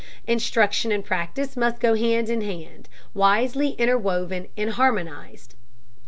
[0.25, 5.53] Instruction and practice must go hand in hand, wisely interwoven and harmonized.